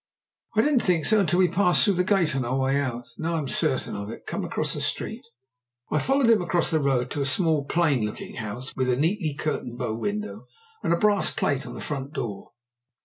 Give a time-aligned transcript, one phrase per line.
[0.55, 3.07] "I didn't think so until we passed through the gate on our way out.
[3.19, 4.25] Now I'm certain of it.
[4.25, 5.21] Come across the street."
[5.91, 9.35] I followed him across the road to a small plain looking house, with a neatly
[9.35, 10.47] curtained bow window
[10.81, 12.53] and a brass plate on the front door.